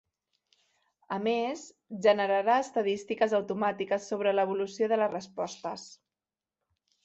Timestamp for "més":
1.25-1.65